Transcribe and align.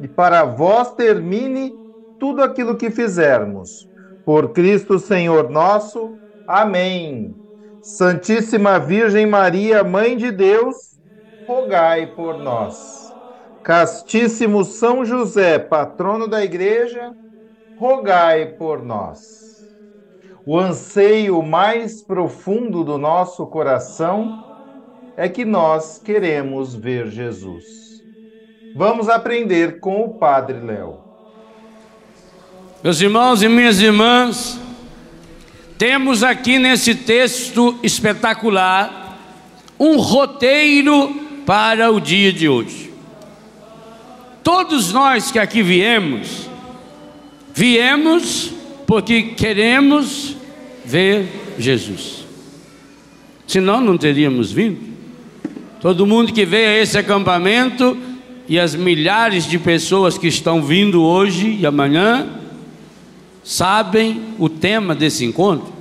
e 0.00 0.08
para 0.08 0.44
vós 0.44 0.94
termine 0.94 1.78
tudo 2.18 2.42
aquilo 2.42 2.76
que 2.76 2.90
fizermos. 2.90 3.88
Por 4.24 4.52
Cristo 4.52 4.98
Senhor 4.98 5.50
nosso. 5.50 6.20
Amém. 6.46 7.36
Santíssima 7.80 8.78
Virgem 8.80 9.26
Maria, 9.26 9.84
Mãe 9.84 10.16
de 10.16 10.32
Deus, 10.32 10.76
rogai 11.46 12.08
por 12.14 12.38
nós. 12.38 13.14
Castíssimo 13.62 14.64
São 14.64 15.04
José, 15.04 15.58
patrono 15.58 16.26
da 16.28 16.42
Igreja, 16.44 17.14
rogai 17.74 18.46
por 18.54 18.82
nós. 18.84 19.68
O 20.44 20.58
anseio 20.58 21.42
mais 21.42 22.02
profundo 22.02 22.84
do 22.84 22.98
nosso 22.98 23.46
coração 23.46 24.38
é 25.16 25.28
que 25.28 25.44
nós 25.44 25.98
queremos 25.98 26.74
ver 26.74 27.08
Jesus. 27.08 27.89
Vamos 28.74 29.08
aprender 29.08 29.80
com 29.80 30.04
o 30.04 30.14
Padre 30.14 30.60
Léo. 30.60 30.98
Meus 32.82 33.00
irmãos 33.00 33.42
e 33.42 33.48
minhas 33.48 33.80
irmãs, 33.80 34.60
temos 35.76 36.22
aqui 36.22 36.58
nesse 36.58 36.94
texto 36.94 37.76
espetacular 37.82 39.18
um 39.78 39.96
roteiro 39.96 41.08
para 41.44 41.90
o 41.90 42.00
dia 42.00 42.32
de 42.32 42.48
hoje. 42.48 42.92
Todos 44.42 44.92
nós 44.92 45.30
que 45.30 45.38
aqui 45.38 45.62
viemos, 45.62 46.48
viemos 47.52 48.52
porque 48.86 49.22
queremos 49.22 50.36
ver 50.84 51.28
Jesus. 51.58 52.24
Senão 53.46 53.80
não 53.80 53.98
teríamos 53.98 54.52
vindo. 54.52 54.90
Todo 55.80 56.06
mundo 56.06 56.32
que 56.32 56.44
veio 56.44 56.68
a 56.68 56.74
esse 56.74 56.96
acampamento 56.96 58.09
e 58.50 58.58
as 58.58 58.74
milhares 58.74 59.44
de 59.44 59.60
pessoas 59.60 60.18
que 60.18 60.26
estão 60.26 60.60
vindo 60.60 61.04
hoje 61.04 61.58
e 61.60 61.64
amanhã 61.64 62.26
sabem 63.44 64.34
o 64.40 64.48
tema 64.48 64.92
desse 64.92 65.24
encontro. 65.24 65.72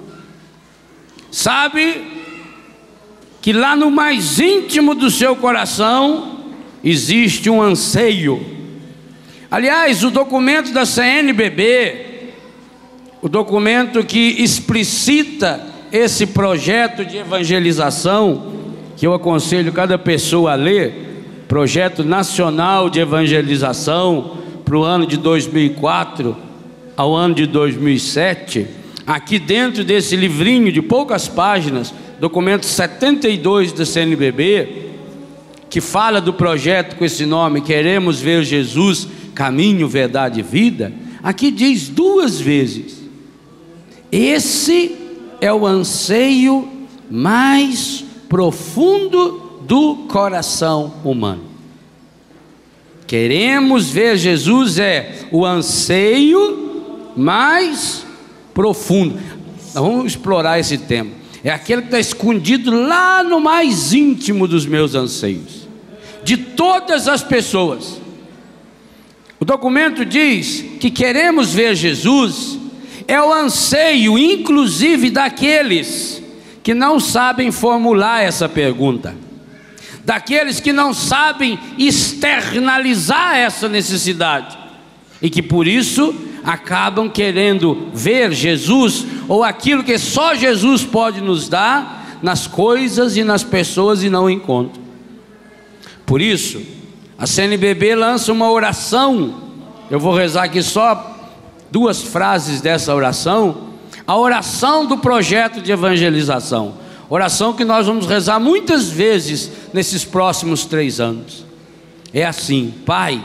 Sabe 1.32 2.00
que 3.42 3.52
lá 3.52 3.76
no 3.76 3.90
mais 3.90 4.40
íntimo 4.40 4.94
do 4.94 5.10
seu 5.10 5.36
coração 5.36 6.42
existe 6.84 7.50
um 7.50 7.60
anseio. 7.60 8.40
Aliás, 9.50 10.04
o 10.04 10.12
documento 10.12 10.72
da 10.72 10.86
CNBB, 10.86 12.34
o 13.20 13.28
documento 13.28 14.04
que 14.04 14.44
explicita 14.44 15.66
esse 15.92 16.28
projeto 16.28 17.04
de 17.04 17.18
evangelização, 17.18 18.54
que 18.96 19.08
eu 19.08 19.14
aconselho 19.16 19.74
cada 19.74 19.98
pessoa 19.98 20.52
a 20.52 20.56
ler, 20.56 21.09
Projeto 21.50 22.04
Nacional 22.04 22.92
de 22.92 23.00
Evangelização 23.00 24.38
para 24.64 24.78
o 24.78 24.84
ano 24.84 25.08
de 25.08 25.18
2004 25.18 26.38
ao 26.96 27.16
ano 27.16 27.34
de 27.34 27.48
2007. 27.48 28.68
Aqui 29.08 29.40
dentro 29.40 29.84
desse 29.84 30.16
livrinho 30.16 30.72
de 30.72 30.80
poucas 30.80 31.28
páginas, 31.28 31.92
documento 32.20 32.68
72 32.68 33.74
da 33.74 33.84
CNBB, 33.84 34.92
que 35.72 35.82
fala 35.82 36.22
do 36.22 36.34
projeto 36.34 36.96
com 36.96 37.04
esse 37.04 37.26
nome, 37.26 37.62
Queremos 37.62 38.22
Ver 38.22 38.44
Jesus, 38.44 39.08
Caminho, 39.34 39.88
Verdade 39.88 40.42
e 40.42 40.44
Vida, 40.44 40.94
aqui 41.24 41.50
diz 41.50 41.90
duas 41.90 42.40
vezes: 42.40 43.02
esse 44.12 44.96
é 45.42 45.52
o 45.52 45.66
anseio 45.66 46.70
mais 47.10 48.06
profundo 48.30 49.49
do 49.70 50.08
coração 50.08 50.96
humano. 51.06 51.44
Queremos 53.06 53.92
ver 53.92 54.18
Jesus 54.18 54.80
é 54.80 55.28
o 55.32 55.46
anseio 55.46 57.12
mais 57.16 58.04
profundo. 58.52 59.20
vamos 59.76 60.08
explorar 60.08 60.60
esse 60.60 60.76
tema. 60.76 61.12
É 61.44 61.52
aquele 61.52 61.84
que 61.84 61.88
está 61.90 62.00
escondido 62.00 62.72
lá 62.72 63.24
no 63.24 63.40
mais 63.40 63.94
íntimo 63.94 64.48
dos 64.48 64.66
meus 64.66 64.96
anseios, 64.96 65.68
de 66.24 66.36
todas 66.36 67.08
as 67.08 67.22
pessoas. 67.22 68.02
O 69.40 69.46
documento 69.46 70.04
diz 70.04 70.66
que 70.80 70.90
queremos 70.90 71.54
ver 71.54 71.76
Jesus, 71.76 72.58
é 73.08 73.22
o 73.22 73.32
anseio, 73.32 74.18
inclusive, 74.18 75.12
daqueles 75.12 76.24
que 76.64 76.74
não 76.74 77.00
sabem 77.00 77.52
formular 77.52 78.24
essa 78.24 78.50
pergunta, 78.50 79.29
daqueles 80.10 80.60
que 80.60 80.74
não 80.74 80.92
sabem 80.92 81.60
externalizar 81.78 83.36
essa 83.36 83.70
necessidade 83.70 84.58
e 85.22 85.30
que 85.30 85.40
por 85.40 85.68
isso 85.68 86.16
acabam 86.44 87.08
querendo 87.08 87.90
ver 87.94 88.32
Jesus 88.32 89.06
ou 89.28 89.44
aquilo 89.44 89.84
que 89.84 90.00
só 90.00 90.34
Jesus 90.34 90.84
pode 90.84 91.22
nos 91.22 91.48
dar 91.48 92.18
nas 92.24 92.48
coisas 92.48 93.18
e 93.18 93.24
nas 93.24 93.44
pessoas 93.44 94.02
e 94.02 94.10
não 94.10 94.28
encontram. 94.28 94.82
Por 96.08 96.22
isso, 96.22 96.60
a 97.16 97.28
CNBB 97.28 97.94
lança 97.94 98.32
uma 98.32 98.50
oração. 98.50 99.36
Eu 99.92 100.00
vou 100.00 100.16
rezar 100.16 100.46
aqui 100.46 100.64
só 100.64 101.20
duas 101.70 102.02
frases 102.02 102.62
dessa 102.62 102.96
oração 102.96 103.70
a 104.08 104.18
oração 104.18 104.88
do 104.88 104.98
projeto 104.98 105.62
de 105.62 105.72
evangelização. 105.72 106.89
Oração 107.10 107.54
que 107.54 107.66
nós 107.66 107.88
vamos 107.88 108.06
rezar 108.06 108.40
muitas 108.40 108.90
vezes 108.90 109.50
nesses 109.74 110.06
próximos 110.06 110.66
três 110.66 111.00
anos. 111.00 111.44
É 112.14 112.24
assim, 112.24 112.74
Pai, 112.86 113.24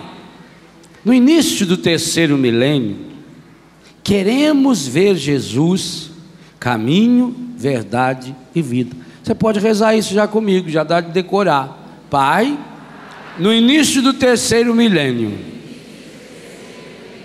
no 1.04 1.12
início 1.12 1.66
do 1.66 1.76
terceiro 1.76 2.38
milênio, 2.38 2.96
queremos 4.02 4.86
ver 4.86 5.16
Jesus, 5.16 6.10
caminho, 6.58 7.34
verdade 7.56 8.34
e 8.54 8.62
vida. 8.62 8.96
Você 9.22 9.34
pode 9.34 9.60
rezar 9.60 9.94
isso 9.94 10.14
já 10.14 10.26
comigo, 10.26 10.68
já 10.70 10.82
dá 10.82 11.02
de 11.02 11.12
decorar. 11.12 12.06
Pai, 12.08 12.58
no 13.38 13.52
início 13.52 14.00
do 14.00 14.14
terceiro 14.14 14.74
milênio, 14.74 15.36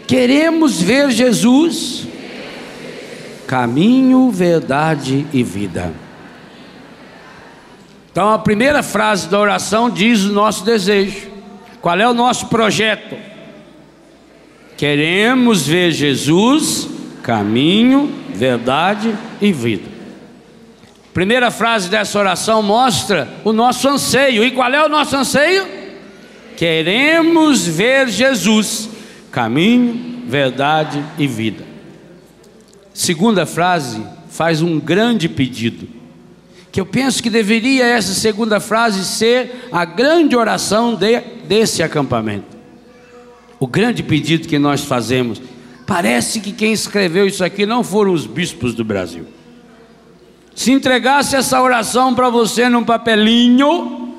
queremos 0.06 0.82
ver 0.82 1.10
Jesus, 1.10 2.06
caminho, 3.48 4.30
verdade 4.30 5.26
e 5.32 5.42
vida. 5.42 5.94
Então 8.20 8.34
a 8.34 8.38
primeira 8.38 8.84
frase 8.84 9.30
da 9.30 9.40
oração 9.40 9.90
diz 9.90 10.26
o 10.26 10.34
nosso 10.34 10.66
desejo. 10.66 11.30
Qual 11.80 11.98
é 11.98 12.06
o 12.06 12.14
nosso 12.14 12.48
projeto? 12.48 13.16
Queremos 14.76 15.66
ver 15.66 15.94
Jesus, 15.94 16.90
caminho, 17.24 18.12
verdade 18.36 19.16
e 19.40 19.54
vida. 19.54 19.90
Primeira 21.14 21.50
frase 21.50 21.88
dessa 21.88 22.20
oração 22.20 22.62
mostra 22.62 23.26
o 23.46 23.54
nosso 23.54 23.88
anseio. 23.88 24.44
E 24.44 24.52
qual 24.52 24.70
é 24.70 24.86
o 24.86 24.90
nosso 24.90 25.16
anseio? 25.16 25.66
Queremos 26.58 27.66
ver 27.66 28.10
Jesus, 28.10 28.90
caminho, 29.32 30.26
verdade 30.28 31.02
e 31.18 31.26
vida. 31.26 31.64
Segunda 32.94 33.46
frase 33.46 34.04
faz 34.30 34.62
um 34.62 34.78
grande 34.78 35.30
pedido, 35.30 35.88
que 36.72 36.80
eu 36.80 36.86
penso 36.86 37.22
que 37.24 37.30
deveria 37.30 37.86
essa 37.86 38.14
segunda 38.14 38.60
frase 38.60 39.04
ser 39.04 39.68
a 39.72 39.86
grande 39.86 40.36
oração 40.36 40.96
de, 40.96 41.20
desse 41.48 41.82
acampamento. 41.82 42.58
O 43.60 43.68
grande 43.68 44.04
pedido 44.04 44.48
que 44.48 44.60
nós 44.60 44.84
fazemos, 44.84 45.42
Parece 45.90 46.40
que 46.40 46.52
quem 46.52 46.72
escreveu 46.72 47.26
isso 47.26 47.44
aqui 47.44 47.66
não 47.66 47.84
foram 47.84 48.14
os 48.14 48.28
bispos 48.28 48.76
do 48.76 48.86
Brasil. 48.86 49.26
Se 50.54 50.72
entregasse 50.72 51.36
essa 51.36 51.60
oração 51.60 52.14
para 52.14 52.30
você 52.30 52.70
num 52.70 52.84
papelinho, 52.84 54.14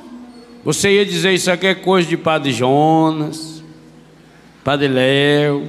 você 0.64 0.97
ia 0.97 1.06
dizer: 1.06 1.32
Isso 1.32 1.49
aqui 1.49 1.69
é 1.69 1.75
coisa 1.76 2.08
de 2.08 2.17
Padre 2.17 2.50
Jonas, 2.50 3.62
Padre 4.64 4.88
Léo, 4.88 5.69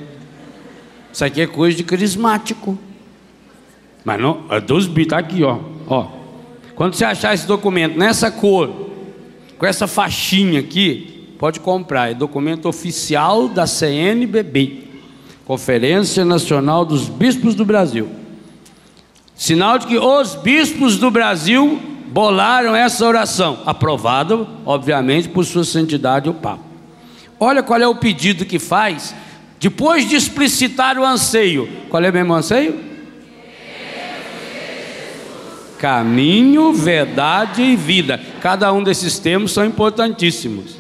isso 1.14 1.24
aqui 1.24 1.42
é 1.42 1.46
coisa 1.46 1.78
de 1.78 1.84
carismático. 1.84 2.76
Mas 4.04 4.20
não, 4.20 4.46
é 4.50 4.60
dos 4.60 4.88
bispos, 4.88 5.04
está 5.04 5.20
aqui, 5.20 5.44
ó. 5.44 5.60
ó. 5.88 6.08
Quando 6.82 6.96
você 6.96 7.06
achar 7.06 7.36
esse 7.36 7.46
documento 7.46 7.96
nessa 7.96 8.32
cor, 8.32 8.90
com 9.60 9.68
essa 9.68 9.86
faixinha 9.86 10.62
aqui, 10.62 11.36
pode 11.38 11.60
comprar. 11.60 12.10
É 12.10 12.16
documento 12.16 12.68
oficial 12.68 13.48
da 13.48 13.68
CNBB. 13.68 14.86
Conferência 15.46 16.26
Nacional 16.26 16.84
dos 16.84 17.08
Bispos 17.08 17.54
do 17.54 17.64
Brasil. 17.64 18.10
Sinal 19.36 19.78
de 19.78 19.86
que 19.86 20.00
os 20.00 20.34
bispos 20.34 20.98
do 20.98 21.12
Brasil 21.12 21.80
bolaram 22.08 22.76
essa 22.76 23.06
oração, 23.06 23.60
aprovada, 23.64 24.48
obviamente, 24.66 25.30
por 25.30 25.46
sua 25.46 25.64
santidade 25.64 26.32
o 26.32 26.34
Papa. 26.34 26.64
Olha 27.40 27.62
qual 27.62 27.80
é 27.80 27.88
o 27.88 27.94
pedido 27.94 28.44
que 28.44 28.58
faz, 28.58 29.14
depois 29.60 30.10
de 30.10 30.16
explicitar 30.16 30.98
o 30.98 31.06
anseio. 31.06 31.70
Qual 31.90 32.04
é 32.04 32.10
o 32.10 32.14
mesmo 32.14 32.34
anseio? 32.34 32.91
Caminho, 35.82 36.72
verdade 36.72 37.64
e 37.64 37.76
vida. 37.76 38.22
Cada 38.40 38.72
um 38.72 38.84
desses 38.84 39.18
termos 39.18 39.52
são 39.52 39.66
importantíssimos. 39.66 40.76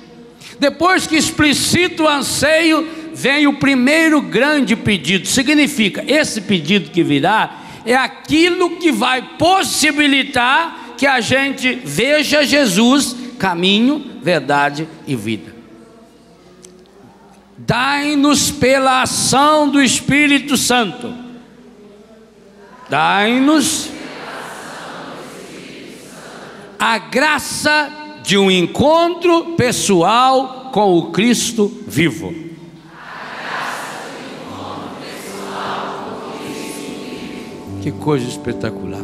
Depois 0.59 1.07
que 1.07 1.15
explicita 1.15 2.03
o 2.03 2.07
anseio, 2.07 2.87
vem 3.11 3.47
o 3.47 3.57
primeiro 3.57 4.21
grande 4.21 4.75
pedido. 4.75 5.27
Significa, 5.27 6.03
esse 6.07 6.41
pedido 6.41 6.91
que 6.91 7.01
virá 7.01 7.61
é 7.83 7.95
aquilo 7.95 8.77
que 8.77 8.91
vai 8.91 9.23
possibilitar 9.39 10.93
que 10.95 11.07
a 11.07 11.19
gente 11.19 11.81
veja 11.83 12.45
Jesus, 12.45 13.15
caminho, 13.39 14.05
verdade 14.21 14.87
e 15.07 15.15
vida. 15.15 15.51
Dai-nos 17.57 18.51
pela 18.51 19.01
ação 19.01 19.67
do 19.67 19.81
Espírito 19.81 20.55
Santo. 20.55 21.11
Dai-nos 22.87 23.89
a 26.81 26.97
graça 26.97 27.91
de 28.23 28.39
um 28.39 28.49
encontro 28.49 29.55
pessoal 29.55 30.71
com 30.73 30.97
o 30.97 31.11
Cristo 31.11 31.71
vivo. 31.85 32.33
Que 37.83 37.91
coisa 37.91 38.27
espetacular. 38.27 39.03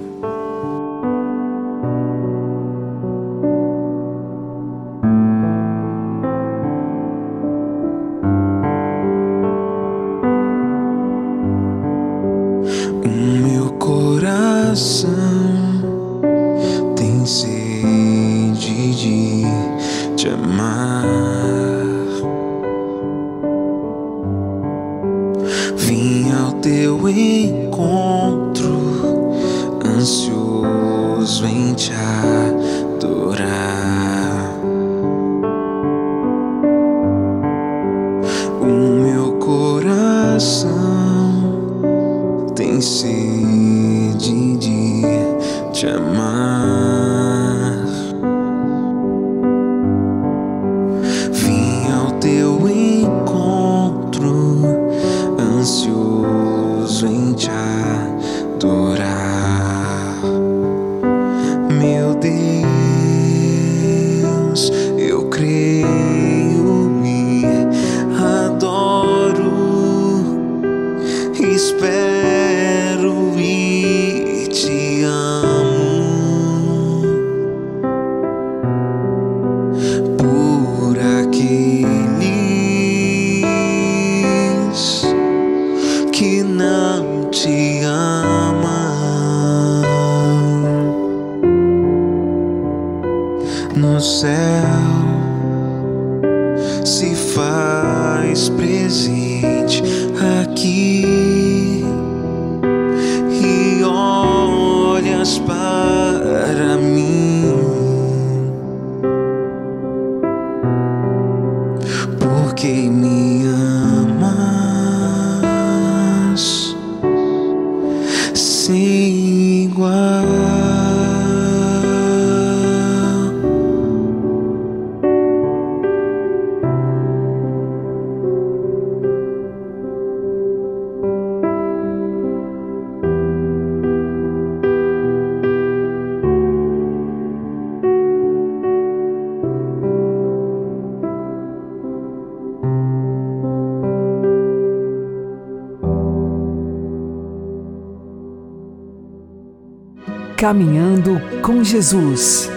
Caminhando 150.37 151.19
com 151.41 151.63
Jesus 151.63 152.47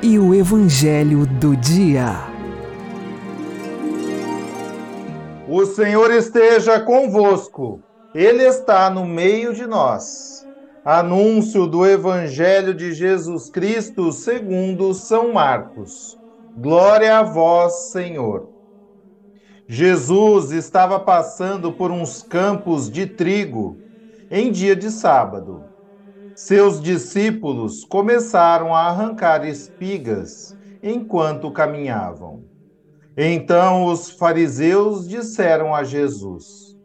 e 0.00 0.20
o 0.20 0.32
Evangelho 0.32 1.26
do 1.26 1.56
Dia. 1.56 2.12
O 5.48 5.66
Senhor 5.66 6.12
esteja 6.12 6.78
convosco, 6.78 7.82
Ele 8.14 8.44
está 8.44 8.88
no 8.88 9.04
meio 9.04 9.52
de 9.52 9.66
nós. 9.66 10.46
Anúncio 10.84 11.66
do 11.66 11.84
Evangelho 11.84 12.72
de 12.72 12.92
Jesus 12.92 13.50
Cristo 13.50 14.12
segundo 14.12 14.94
São 14.94 15.32
Marcos. 15.32 16.16
Glória 16.56 17.18
a 17.18 17.24
vós, 17.24 17.90
Senhor. 17.90 18.48
Jesus 19.66 20.52
estava 20.52 21.00
passando 21.00 21.72
por 21.72 21.90
uns 21.90 22.22
campos 22.22 22.88
de 22.88 23.06
trigo 23.06 23.76
em 24.30 24.52
dia 24.52 24.76
de 24.76 24.88
sábado 24.88 25.64
seus 26.38 26.80
discípulos 26.80 27.84
começaram 27.84 28.72
a 28.72 28.82
arrancar 28.82 29.44
espigas 29.44 30.54
enquanto 30.80 31.50
caminhavam. 31.50 32.44
Então 33.16 33.86
os 33.86 34.08
fariseus 34.12 35.08
disseram 35.08 35.74
a 35.74 35.82
Jesus: 35.82 36.76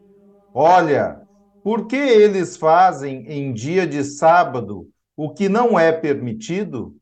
Olha, 0.52 1.20
por 1.62 1.86
que 1.86 1.94
eles 1.94 2.56
fazem 2.56 3.24
em 3.28 3.52
dia 3.52 3.86
de 3.86 4.02
sábado 4.02 4.88
o 5.16 5.30
que 5.30 5.48
não 5.48 5.78
é 5.78 5.92
permitido? 5.92 6.92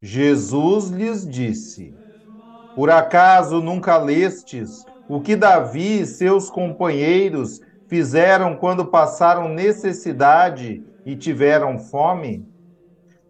Jesus 0.00 0.88
lhes 0.88 1.28
disse: 1.28 1.94
Por 2.74 2.88
acaso 2.88 3.60
nunca 3.60 3.98
lestes 3.98 4.86
o 5.06 5.20
que 5.20 5.36
Davi 5.36 6.00
e 6.00 6.06
seus 6.06 6.48
companheiros 6.48 7.60
fizeram 7.90 8.56
quando 8.56 8.86
passaram 8.86 9.50
necessidade 9.50 10.82
e 11.04 11.16
tiveram 11.16 11.78
fome? 11.78 12.48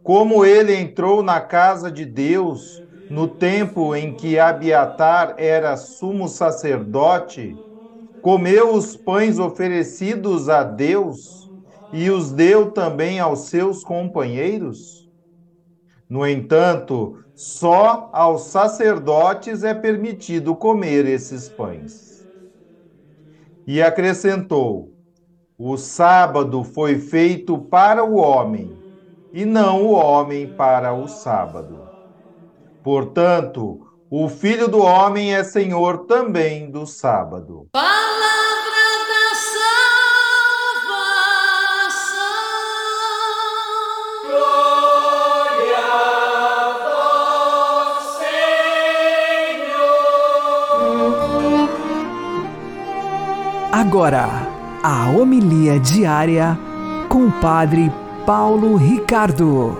Como 0.02 0.44
ele 0.44 0.74
entrou 0.74 1.22
na 1.22 1.40
casa 1.40 1.90
de 1.90 2.04
Deus 2.04 2.82
no 3.08 3.28
tempo 3.28 3.94
em 3.94 4.14
que 4.16 4.38
Abiatar 4.38 5.34
era 5.38 5.76
sumo 5.76 6.28
sacerdote, 6.28 7.60
comeu 8.20 8.74
os 8.74 8.96
pães 8.96 9.38
oferecidos 9.38 10.48
a 10.48 10.64
Deus 10.64 11.50
e 11.92 12.10
os 12.10 12.32
deu 12.32 12.72
também 12.72 13.20
aos 13.20 13.48
seus 13.50 13.84
companheiros? 13.84 15.08
No 16.08 16.26
entanto, 16.26 17.16
só 17.34 18.08
aos 18.12 18.42
sacerdotes 18.44 19.64
é 19.64 19.74
permitido 19.74 20.54
comer 20.54 21.06
esses 21.06 21.48
pães. 21.48 22.26
E 23.66 23.82
acrescentou: 23.82 24.91
O 25.64 25.76
sábado 25.76 26.64
foi 26.64 26.98
feito 26.98 27.56
para 27.56 28.02
o 28.02 28.16
homem, 28.16 28.76
e 29.32 29.44
não 29.44 29.86
o 29.86 29.92
homem 29.92 30.48
para 30.48 30.92
o 30.92 31.06
sábado. 31.06 31.88
Portanto, 32.82 33.86
o 34.10 34.28
Filho 34.28 34.66
do 34.66 34.82
Homem 34.82 35.32
é 35.36 35.44
Senhor 35.44 35.98
também 35.98 36.68
do 36.68 36.84
sábado. 36.84 37.68
Palavra 37.70 37.92
da 39.06 39.36
salvação. 40.82 41.22
Glória 44.26 45.78
a 46.58 46.74
vós, 47.94 48.02
Senhor. 49.20 49.70
Agora, 53.70 54.51
a 54.82 55.08
homilia 55.10 55.78
diária 55.78 56.58
com 57.08 57.28
o 57.28 57.32
Padre 57.40 57.88
Paulo 58.26 58.74
Ricardo. 58.74 59.78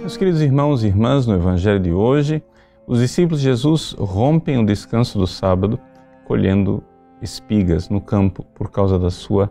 Meus 0.00 0.14
queridos 0.18 0.42
irmãos 0.42 0.84
e 0.84 0.88
irmãs, 0.88 1.26
no 1.26 1.34
Evangelho 1.34 1.80
de 1.80 1.90
hoje, 1.90 2.42
os 2.86 2.98
discípulos 2.98 3.40
de 3.40 3.46
Jesus 3.46 3.96
rompem 3.98 4.58
o 4.58 4.66
descanso 4.66 5.18
do 5.18 5.26
sábado 5.26 5.80
colhendo 6.26 6.84
espigas 7.22 7.88
no 7.88 7.98
campo 8.00 8.44
por 8.54 8.70
causa 8.70 8.98
da 8.98 9.08
sua 9.08 9.50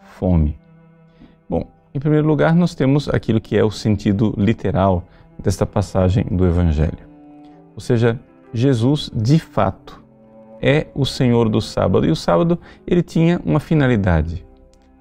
fome. 0.00 0.58
Bom, 1.48 1.64
em 1.94 2.00
primeiro 2.00 2.26
lugar, 2.26 2.56
nós 2.56 2.74
temos 2.74 3.08
aquilo 3.08 3.40
que 3.40 3.56
é 3.56 3.62
o 3.62 3.70
sentido 3.70 4.34
literal 4.36 5.04
desta 5.38 5.64
passagem 5.64 6.24
do 6.28 6.44
Evangelho. 6.44 7.06
Ou 7.76 7.80
seja, 7.80 8.18
Jesus, 8.52 9.10
de 9.14 9.38
fato, 9.38 10.02
é 10.60 10.86
o 10.94 11.04
Senhor 11.04 11.48
do 11.48 11.60
sábado. 11.60 12.06
E 12.06 12.10
o 12.10 12.16
sábado, 12.16 12.58
ele 12.86 13.02
tinha 13.02 13.40
uma 13.44 13.60
finalidade. 13.60 14.44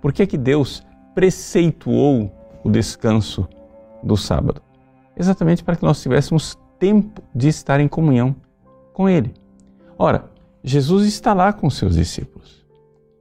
Por 0.01 0.11
que 0.11 0.23
é 0.23 0.25
que 0.25 0.37
Deus 0.37 0.83
preceituou 1.13 2.31
o 2.63 2.69
descanso 2.69 3.47
do 4.03 4.17
sábado? 4.17 4.61
exatamente 5.21 5.63
para 5.63 5.75
que 5.75 5.83
nós 5.83 6.01
tivéssemos 6.01 6.57
tempo 6.79 7.21
de 7.33 7.47
estar 7.47 7.79
em 7.79 7.87
comunhão 7.87 8.35
com 8.93 9.07
Ele. 9.07 9.33
Ora, 9.97 10.25
Jesus 10.63 11.05
está 11.05 11.33
lá 11.33 11.53
com 11.53 11.69
seus 11.69 11.95
discípulos. 11.95 12.65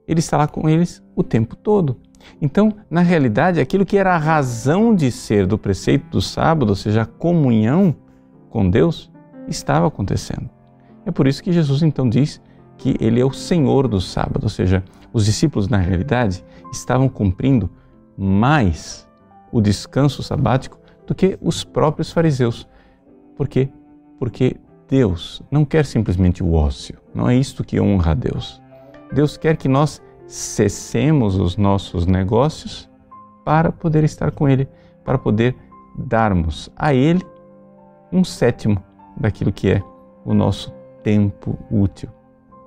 Ele 0.07 0.19
está 0.19 0.37
lá 0.37 0.47
com 0.47 0.67
eles 0.67 1.01
o 1.15 1.23
tempo 1.23 1.55
todo. 1.55 1.97
Então, 2.41 2.73
na 2.89 3.01
realidade, 3.01 3.59
aquilo 3.59 3.85
que 3.85 3.97
era 3.97 4.13
a 4.13 4.17
razão 4.17 4.93
de 4.93 5.11
ser 5.11 5.47
do 5.47 5.57
preceito 5.57 6.09
do 6.09 6.21
sábado, 6.21 6.69
ou 6.69 6.75
seja, 6.75 7.03
a 7.03 7.05
comunhão 7.05 7.95
com 8.49 8.69
Deus, 8.69 9.10
estava 9.47 9.87
acontecendo. 9.87 10.49
É 11.05 11.11
por 11.11 11.27
isso 11.27 11.43
que 11.43 11.51
Jesus 11.51 11.81
então 11.81 12.07
diz 12.07 12.41
que 12.77 12.95
ele 12.99 13.19
é 13.19 13.25
o 13.25 13.31
Senhor 13.31 13.87
do 13.87 14.01
sábado, 14.01 14.43
ou 14.43 14.49
seja, 14.49 14.83
os 15.13 15.25
discípulos 15.25 15.67
na 15.67 15.77
realidade 15.77 16.43
estavam 16.71 17.07
cumprindo 17.07 17.69
mais 18.17 19.07
o 19.51 19.61
descanso 19.61 20.23
sabático 20.23 20.79
do 21.05 21.13
que 21.13 21.37
os 21.41 21.63
próprios 21.63 22.11
fariseus. 22.11 22.67
Por 23.35 23.47
quê? 23.47 23.69
Porque 24.17 24.57
Deus 24.87 25.41
não 25.51 25.65
quer 25.65 25.85
simplesmente 25.85 26.43
o 26.43 26.53
ócio, 26.53 26.97
não 27.13 27.29
é 27.29 27.35
isto 27.35 27.63
que 27.63 27.79
honra 27.79 28.11
a 28.11 28.15
Deus. 28.15 28.61
Deus 29.11 29.37
quer 29.37 29.57
que 29.57 29.67
nós 29.67 30.01
cessemos 30.25 31.37
os 31.37 31.57
nossos 31.57 32.05
negócios 32.05 32.89
para 33.43 33.71
poder 33.71 34.03
estar 34.03 34.31
com 34.31 34.47
Ele, 34.47 34.67
para 35.03 35.17
poder 35.17 35.55
darmos 35.97 36.71
a 36.75 36.93
Ele 36.93 37.25
um 38.11 38.23
sétimo 38.23 38.81
daquilo 39.17 39.51
que 39.51 39.69
é 39.69 39.83
o 40.25 40.33
nosso 40.33 40.73
tempo 41.03 41.57
útil. 41.69 42.09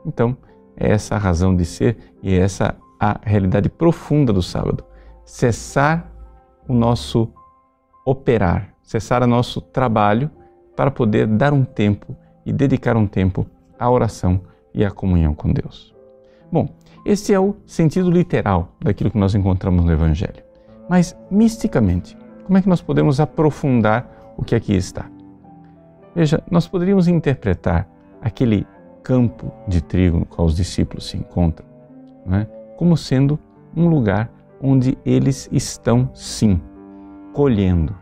Então, 0.06 0.36
é 0.76 0.90
essa 0.90 1.14
a 1.14 1.18
razão 1.18 1.54
de 1.54 1.64
ser 1.64 1.96
e 2.22 2.34
é 2.34 2.38
essa 2.38 2.76
a 2.98 3.20
realidade 3.22 3.68
profunda 3.68 4.32
do 4.32 4.42
sábado. 4.42 4.84
Cessar 5.24 6.10
o 6.68 6.74
nosso 6.74 7.28
operar, 8.04 8.74
cessar 8.82 9.22
o 9.22 9.26
nosso 9.26 9.60
trabalho 9.60 10.30
para 10.76 10.90
poder 10.90 11.26
dar 11.26 11.52
um 11.52 11.64
tempo 11.64 12.16
e 12.44 12.52
dedicar 12.52 12.96
um 12.96 13.06
tempo 13.06 13.46
à 13.78 13.90
oração 13.90 14.40
e 14.74 14.84
à 14.84 14.90
comunhão 14.90 15.34
com 15.34 15.52
Deus. 15.52 15.94
Bom, 16.50 16.68
esse 17.04 17.32
é 17.32 17.40
o 17.40 17.56
sentido 17.66 18.10
literal 18.10 18.76
daquilo 18.80 19.10
que 19.10 19.18
nós 19.18 19.34
encontramos 19.34 19.84
no 19.84 19.92
Evangelho. 19.92 20.42
Mas, 20.88 21.16
misticamente, 21.30 22.16
como 22.44 22.58
é 22.58 22.62
que 22.62 22.68
nós 22.68 22.82
podemos 22.82 23.20
aprofundar 23.20 24.34
o 24.36 24.44
que 24.44 24.54
aqui 24.54 24.74
está? 24.74 25.13
Veja, 26.14 26.42
nós 26.50 26.66
poderíamos 26.66 27.08
interpretar 27.08 27.88
aquele 28.20 28.66
campo 29.02 29.52
de 29.68 29.82
trigo 29.82 30.20
no 30.20 30.26
qual 30.26 30.46
os 30.46 30.56
discípulos 30.56 31.08
se 31.08 31.16
encontram 31.16 31.74
né, 32.24 32.46
como 32.76 32.96
sendo 32.96 33.38
um 33.76 33.88
lugar 33.88 34.30
onde 34.60 34.96
eles 35.04 35.48
estão, 35.52 36.08
sim, 36.14 36.60
colhendo. 37.32 37.94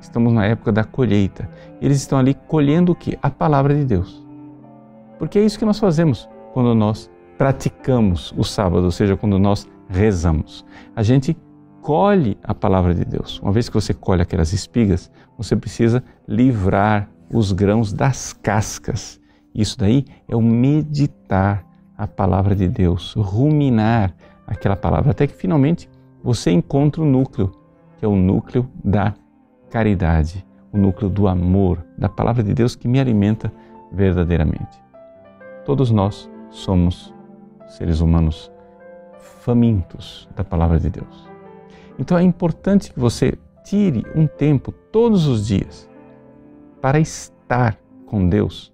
Estamos 0.00 0.32
na 0.32 0.44
época 0.44 0.70
da 0.70 0.84
colheita. 0.84 1.50
Eles 1.80 1.96
estão 1.96 2.18
ali 2.18 2.34
colhendo 2.34 2.92
o 2.92 2.94
que? 2.94 3.18
A 3.20 3.30
palavra 3.30 3.74
de 3.74 3.84
Deus. 3.84 4.24
Porque 5.18 5.38
é 5.38 5.42
isso 5.42 5.58
que 5.58 5.64
nós 5.64 5.78
fazemos 5.78 6.28
quando 6.52 6.74
nós 6.74 7.10
praticamos 7.36 8.32
o 8.36 8.44
sábado, 8.44 8.84
ou 8.84 8.90
seja, 8.90 9.16
quando 9.16 9.38
nós 9.38 9.68
rezamos. 9.88 10.64
A 10.94 11.02
gente 11.02 11.36
colhe 11.82 12.38
a 12.42 12.54
palavra 12.54 12.94
de 12.94 13.04
Deus. 13.04 13.40
Uma 13.40 13.50
vez 13.50 13.68
que 13.68 13.74
você 13.74 13.92
colhe 13.92 14.22
aquelas 14.22 14.52
espigas, 14.52 15.10
você 15.36 15.56
precisa 15.56 16.02
livrar 16.28 17.08
os 17.32 17.52
grãos 17.52 17.92
das 17.92 18.32
cascas. 18.32 19.20
Isso 19.54 19.78
daí 19.78 20.04
é 20.28 20.36
o 20.36 20.42
meditar 20.42 21.64
a 21.96 22.06
palavra 22.06 22.54
de 22.54 22.68
Deus, 22.68 23.14
ruminar 23.14 24.14
aquela 24.46 24.76
palavra, 24.76 25.10
até 25.10 25.26
que 25.26 25.34
finalmente 25.34 25.88
você 26.22 26.50
encontra 26.50 27.02
o 27.02 27.04
núcleo 27.04 27.52
que 27.98 28.04
é 28.04 28.08
o 28.08 28.16
núcleo 28.16 28.70
da 28.82 29.12
caridade, 29.70 30.46
o 30.72 30.78
núcleo 30.78 31.10
do 31.10 31.26
amor, 31.26 31.84
da 31.98 32.08
palavra 32.08 32.42
de 32.42 32.54
Deus 32.54 32.76
que 32.76 32.88
me 32.88 33.00
alimenta 33.00 33.52
verdadeiramente. 33.92 34.80
Todos 35.66 35.90
nós 35.90 36.30
somos 36.48 37.12
seres 37.66 38.00
humanos 38.00 38.50
famintos 39.40 40.28
da 40.36 40.44
palavra 40.44 40.78
de 40.78 40.88
Deus. 40.88 41.28
Então 41.98 42.16
é 42.16 42.22
importante 42.22 42.92
que 42.92 43.00
você 43.00 43.36
tire 43.64 44.04
um 44.14 44.26
tempo 44.26 44.70
todos 44.70 45.26
os 45.26 45.46
dias 45.46 45.87
para 46.80 46.98
estar 47.00 47.78
com 48.06 48.28
Deus 48.28 48.72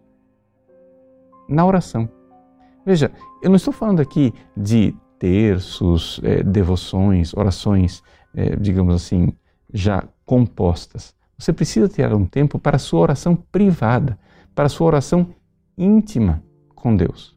na 1.49 1.65
oração. 1.65 2.09
Veja, 2.85 3.11
eu 3.43 3.49
não 3.49 3.57
estou 3.57 3.73
falando 3.73 4.01
aqui 4.01 4.33
de 4.57 4.95
terços, 5.19 6.21
é, 6.23 6.43
devoções, 6.43 7.33
orações 7.35 8.03
é, 8.35 8.57
digamos 8.57 8.95
assim, 8.95 9.33
já 9.73 10.05
compostas. 10.27 11.15
Você 11.39 11.53
precisa 11.53 11.89
ter 11.89 12.13
um 12.13 12.27
tempo 12.27 12.59
para 12.59 12.77
a 12.77 12.79
sua 12.79 13.01
oração 13.01 13.37
privada, 13.37 14.19
para 14.55 14.67
a 14.67 14.69
sua 14.69 14.87
oração 14.87 15.29
íntima 15.77 16.43
com 16.75 16.95
Deus. 16.95 17.37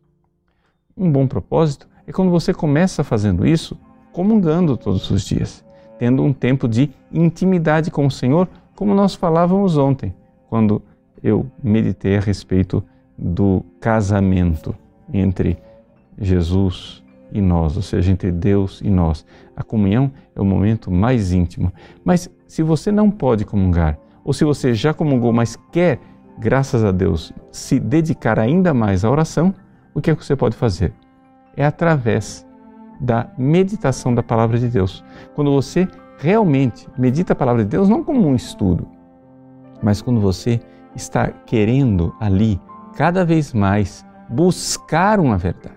Um 0.95 1.12
bom 1.12 1.27
propósito 1.27 1.88
é 2.05 2.12
quando 2.12 2.31
você 2.31 2.53
começa 2.53 3.03
fazendo 3.03 3.45
isso, 3.45 3.77
comungando 4.12 4.77
todos 4.77 5.09
os 5.12 5.24
dias, 5.24 5.63
tendo 6.00 6.24
um 6.24 6.33
tempo 6.33 6.67
de 6.67 6.91
intimidade 7.12 7.91
com 7.91 8.05
o 8.05 8.12
Senhor, 8.12 8.47
como 8.75 8.93
nós 8.93 9.15
falávamos 9.15 9.77
ontem, 9.77 10.15
quando 10.50 10.82
eu 11.24 11.46
meditei 11.62 12.18
a 12.18 12.22
respeito 12.22 12.84
do 13.18 13.63
casamento 13.80 14.75
entre 15.12 15.58
Jesus 16.20 17.04
e 17.32 17.42
nós, 17.42 17.75
ou 17.75 17.82
seja, 17.82 18.12
entre 18.12 18.32
Deus 18.32 18.82
e 18.82 18.89
nós. 18.89 19.25
A 19.56 19.63
comunhão 19.63 20.12
é 20.36 20.42
o 20.42 20.46
momento 20.46 20.92
mais 20.92 21.32
íntimo. 21.32 21.72
Mas 22.04 22.30
se 22.48 22.63
você 22.63 22.92
não 22.92 23.10
pode 23.12 23.46
comungar, 23.46 23.98
ou 24.24 24.34
se 24.34 24.44
você 24.44 24.74
já 24.74 24.94
comungou, 24.94 25.34
mas 25.34 25.58
quer, 25.72 26.00
graças 26.38 26.84
a 26.84 26.92
Deus, 26.92 27.34
se 27.51 27.80
dedicar 27.80 28.39
ainda 28.39 28.74
mais 28.74 29.04
à 29.04 29.12
oração, 29.12 29.54
o 29.94 30.01
que 30.01 30.12
é 30.12 30.16
que 30.16 30.24
você 30.24 30.36
pode 30.36 30.56
fazer? 30.56 30.94
É 31.56 31.66
através 31.66 32.46
da 33.00 33.30
meditação 33.38 34.13
da 34.13 34.24
palavra 34.24 34.58
de 34.58 34.68
Deus. 34.68 35.04
Quando 35.36 35.51
você 35.51 35.88
realmente 36.18 36.88
medita 36.98 37.34
a 37.34 37.36
palavra 37.36 37.63
de 37.63 37.70
Deus, 37.70 37.89
não 37.89 38.04
como 38.04 38.27
um 38.27 38.36
estudo, 38.36 38.88
mas 39.81 40.01
quando 40.01 40.19
você 40.19 40.60
está 40.96 41.27
querendo 41.27 42.13
ali 42.19 42.60
cada 42.96 43.24
vez 43.24 43.53
mais 43.53 44.05
buscar 44.29 45.19
uma 45.19 45.38
verdade. 45.38 45.75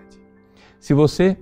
Se 0.79 0.93
você 0.93 1.37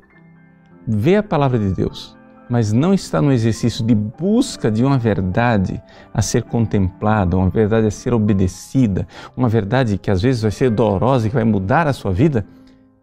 vê 0.86 1.16
a 1.16 1.24
palavra 1.24 1.58
de 1.58 1.74
Deus, 1.74 2.18
mas 2.50 2.74
não 2.74 2.94
está 2.94 3.22
no 3.22 3.32
exercício 3.32 3.86
de 3.86 3.94
busca 3.94 4.72
de 4.72 4.84
uma 4.84 4.98
verdade 4.98 5.82
a 6.14 6.22
ser 6.22 6.44
contemplada, 6.44 7.38
uma 7.38 7.50
verdade 7.50 7.88
a 7.88 7.92
ser 7.92 8.14
obedecida, 8.14 9.08
uma 9.38 9.48
verdade 9.48 9.98
que 9.98 10.10
às 10.10 10.22
vezes 10.22 10.42
vai 10.42 10.52
ser 10.52 10.72
dolorosa 10.72 11.28
e 11.28 11.30
que 11.30 11.36
vai 11.36 11.44
mudar 11.44 11.88
a 11.88 11.94
sua 11.94 12.12
vida, 12.12 12.46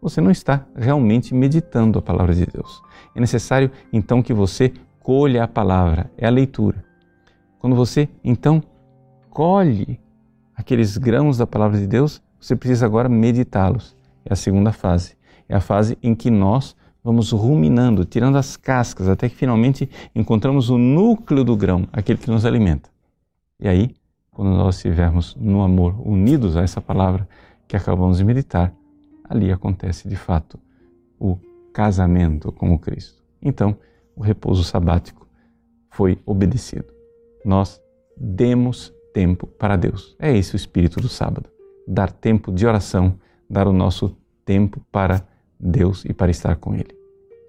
você 0.01 0.21
não 0.21 0.29
está 0.29 0.65
realmente 0.75 1.33
meditando 1.33 1.97
a 1.97 2.01
palavra 2.01 2.35
de 2.35 2.45
Deus. 2.45 2.81
É 3.15 3.19
necessário 3.19 3.71
então 3.91 4.21
que 4.21 4.33
você 4.33 4.73
colha 4.99 5.45
a 5.45 5.47
palavra, 5.47 6.11
é 6.17 6.27
a 6.27 6.29
leitura. 6.29 6.83
Quando 7.57 7.75
você 7.75 8.09
então 8.23 8.61
colhe 9.37 9.99
aqueles 10.55 10.97
grãos 10.97 11.37
da 11.37 11.45
palavra 11.45 11.77
de 11.77 11.85
Deus, 11.85 12.23
você 12.39 12.55
precisa 12.55 12.87
agora 12.87 13.07
meditá-los. 13.07 13.95
É 14.25 14.33
a 14.33 14.35
segunda 14.35 14.71
fase. 14.71 15.15
É 15.47 15.55
a 15.55 15.61
fase 15.61 15.95
em 16.01 16.15
que 16.15 16.31
nós 16.31 16.75
vamos 17.03 17.31
ruminando, 17.31 18.03
tirando 18.03 18.35
as 18.35 18.57
cascas, 18.57 19.07
até 19.07 19.29
que 19.29 19.35
finalmente 19.35 19.87
encontramos 20.15 20.71
o 20.71 20.77
núcleo 20.79 21.43
do 21.43 21.55
grão, 21.55 21.87
aquele 21.93 22.17
que 22.17 22.31
nos 22.31 22.47
alimenta. 22.47 22.89
E 23.59 23.67
aí, 23.67 23.95
quando 24.31 24.57
nós 24.57 24.77
estivermos 24.77 25.35
no 25.35 25.61
amor, 25.61 25.93
unidos 26.03 26.57
a 26.57 26.63
essa 26.63 26.81
palavra 26.81 27.29
que 27.67 27.77
acabamos 27.77 28.17
de 28.17 28.23
meditar, 28.23 28.73
ali 29.23 29.51
acontece 29.51 30.09
de 30.09 30.15
fato 30.15 30.59
o 31.19 31.37
casamento 31.71 32.51
com 32.51 32.73
o 32.73 32.79
Cristo. 32.79 33.21
Então, 33.39 33.77
o 34.15 34.23
repouso 34.23 34.63
sabático 34.63 35.27
foi 35.91 36.17
obedecido. 36.25 36.91
Nós 37.45 37.79
demos 38.19 38.96
tempo 39.17 39.47
para 39.47 39.75
Deus. 39.75 40.15
É 40.19 40.37
esse 40.37 40.53
o 40.53 40.55
espírito 40.55 41.01
do 41.01 41.09
sábado. 41.09 41.49
Dar 41.87 42.11
tempo 42.11 42.51
de 42.51 42.67
oração, 42.67 43.19
dar 43.49 43.67
o 43.67 43.73
nosso 43.73 44.15
tempo 44.45 44.79
para 44.91 45.27
Deus 45.59 46.05
e 46.05 46.13
para 46.13 46.29
estar 46.29 46.55
com 46.57 46.75
Ele. 46.75 46.95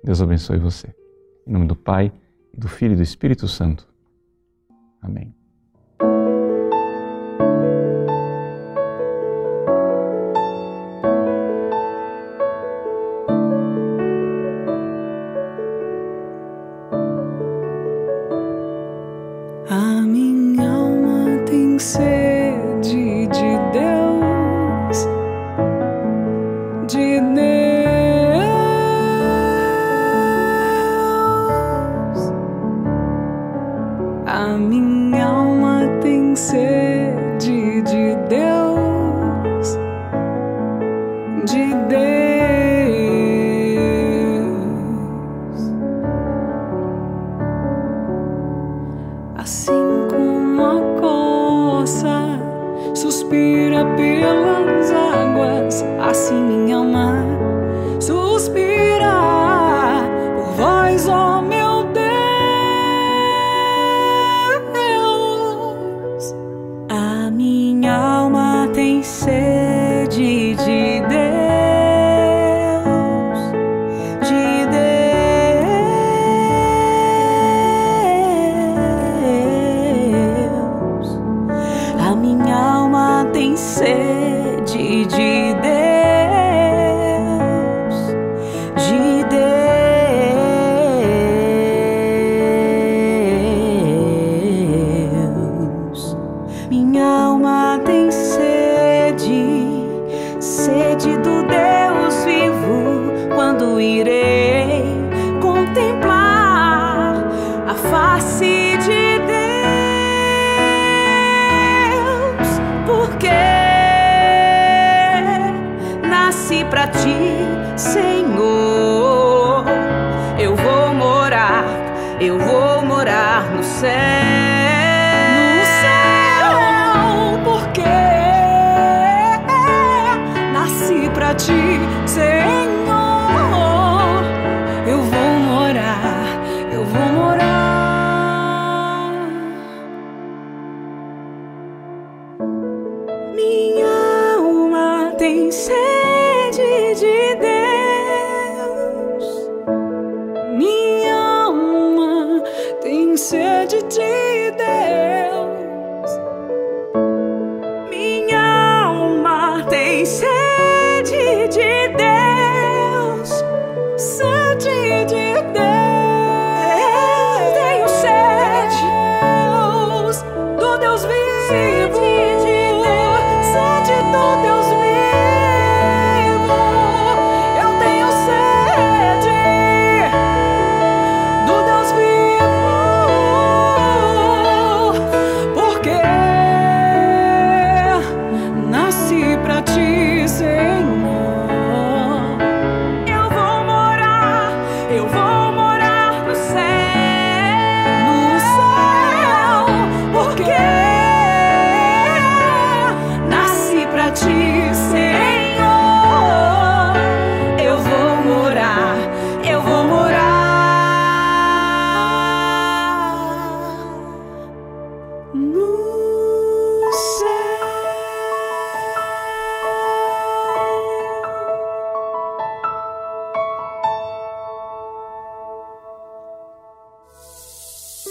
Deus 0.03 0.23
abençoe 0.23 0.57
você. 0.57 0.95
Em 1.47 1.53
nome 1.53 1.67
do 1.67 1.77
Pai, 1.77 2.11
do 2.57 2.69
Filho 2.69 2.95
e 2.95 2.97
do 2.97 3.03
Espírito 3.03 3.47
Santo. 3.47 3.87
Amém. 5.03 5.38
sing. 21.79 22.18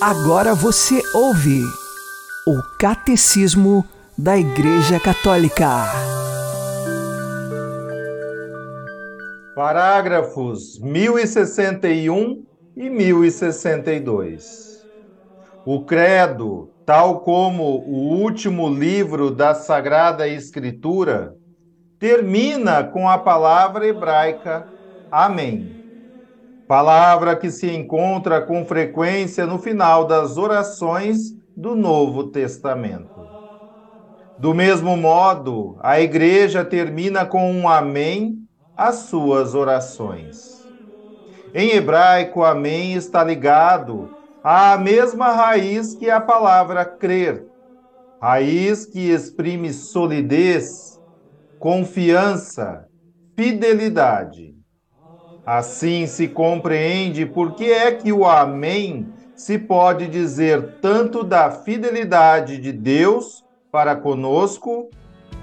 Agora 0.09 0.55
você 0.55 1.01
ouve 1.13 1.61
o 2.47 2.61
Catecismo 2.79 3.83
da 4.17 4.37
Igreja 4.37 5.01
Católica. 5.01 5.83
Parágrafos 9.53 10.79
1061 10.79 12.41
e 12.77 12.89
1062. 12.89 14.45
O 15.65 15.83
Credo, 15.83 16.71
tal 16.85 17.19
como 17.19 17.63
o 17.85 18.17
último 18.21 18.69
livro 18.69 19.29
da 19.29 19.53
Sagrada 19.53 20.25
Escritura, 20.25 21.33
termina 21.99 22.81
com 22.81 23.09
a 23.09 23.17
palavra 23.17 23.85
hebraica 23.85 24.69
Amém. 25.11 25.76
Palavra 26.67 27.33
que 27.33 27.49
se 27.49 27.73
encontra 27.73 28.41
com 28.41 28.65
frequência 28.65 29.45
no 29.45 29.57
final 29.57 30.05
das 30.05 30.37
orações 30.37 31.17
do 31.55 31.75
Novo 31.75 32.25
Testamento. 32.25 33.25
Do 34.37 34.53
mesmo 34.53 34.97
modo, 34.97 35.77
a 35.79 36.01
Igreja 36.01 36.65
termina 36.65 37.25
com 37.25 37.49
um 37.49 37.69
Amém 37.69 38.35
às 38.75 38.95
suas 38.95 39.55
orações. 39.55 40.67
Em 41.53 41.71
hebraico, 41.71 42.43
Amém 42.43 42.95
está 42.95 43.23
ligado 43.23 44.09
à 44.43 44.77
mesma 44.77 45.31
raiz 45.31 45.95
que 45.95 46.09
a 46.09 46.19
palavra 46.19 46.83
crer, 46.83 47.45
raiz 48.21 48.85
que 48.85 49.09
exprime 49.09 49.71
solidez, 49.71 50.99
confiança, 51.57 52.85
fidelidade. 53.37 54.56
Assim 55.47 56.05
se 56.07 56.27
compreende 56.27 57.25
por 57.25 57.53
que 57.53 57.71
é 57.71 57.93
que 57.93 58.11
o 58.11 58.25
Amém 58.25 59.07
se 59.33 59.57
pode 59.57 60.05
dizer 60.05 60.79
tanto 60.81 61.23
da 61.23 61.49
fidelidade 61.49 62.57
de 62.57 62.73
Deus 62.73 63.45
para 63.71 63.95
conosco, 63.95 64.89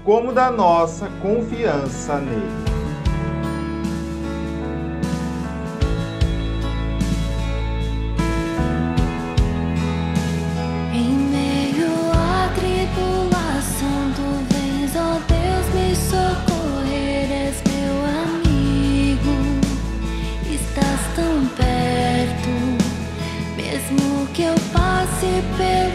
como 0.03 0.31
da 0.31 0.51
nossa 0.51 1.09
confiança 1.23 2.19
nele. 2.19 2.74
baby 25.41 25.94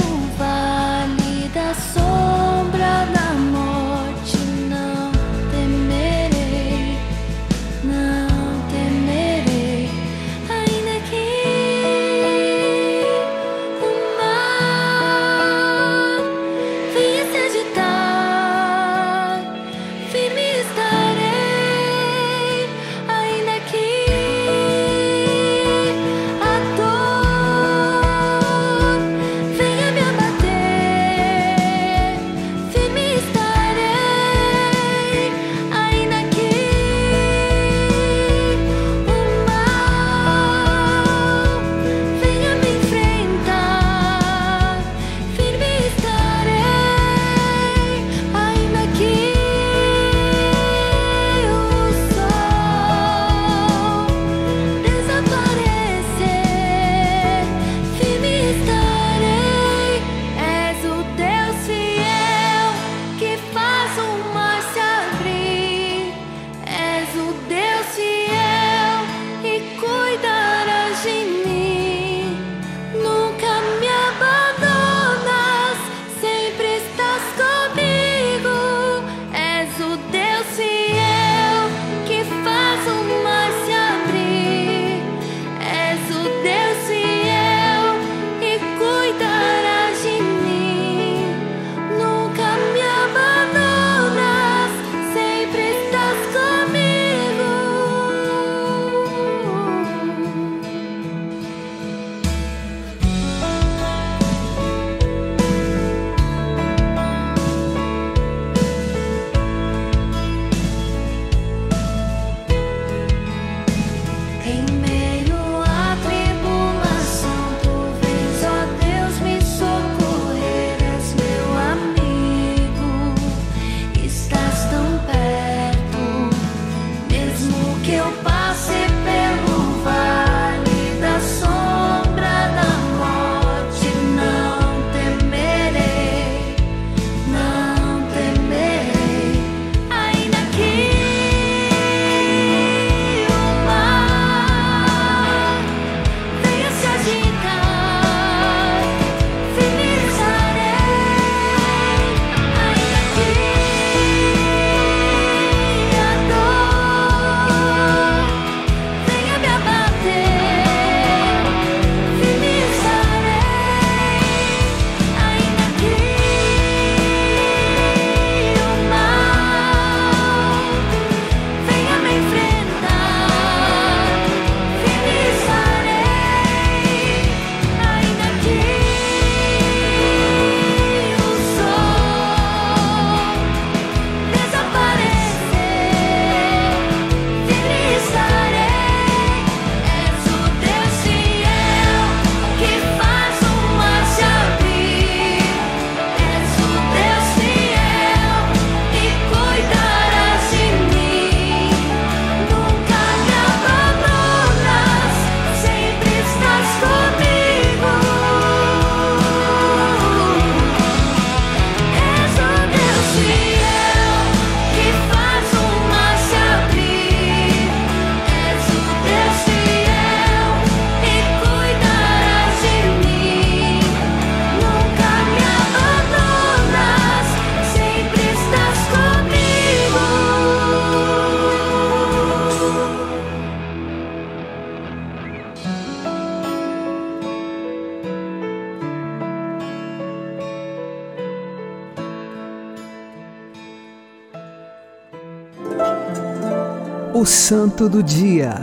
O 247.20 247.26
Santo 247.26 247.87
do 247.87 248.02
Dia, 248.02 248.54